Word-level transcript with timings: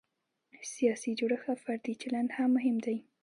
سیاسي 0.73 1.11
جوړښت 1.19 1.47
او 1.51 1.55
فردي 1.63 1.93
چلند 2.01 2.29
هم 2.37 2.49
مهم 2.57 2.77
دی. 2.85 2.97